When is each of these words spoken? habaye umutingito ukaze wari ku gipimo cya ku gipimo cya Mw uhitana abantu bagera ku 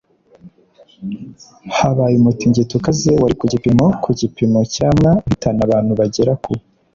habaye 1.77 2.15
umutingito 2.17 2.73
ukaze 2.79 3.09
wari 3.21 3.35
ku 3.39 3.45
gipimo 3.53 3.85
cya 3.89 3.97
ku 4.03 4.09
gipimo 4.19 4.59
cya 4.73 4.87
Mw 4.97 5.05
uhitana 5.13 5.61
abantu 5.67 5.91
bagera 5.99 6.33
ku 6.43 6.51